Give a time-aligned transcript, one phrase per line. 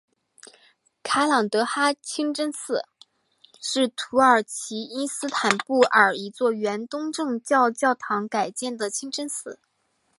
[1.03, 2.85] 卡朗德哈清真寺
[3.61, 9.59] 是土耳其伊斯坦布尔一座原东正教教堂改建的清真寺。